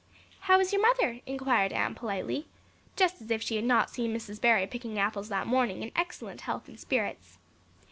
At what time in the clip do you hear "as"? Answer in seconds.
3.21-3.29